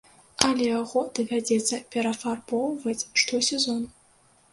[0.45, 3.85] Але яго давядзецца перафарбоўваць штосезон.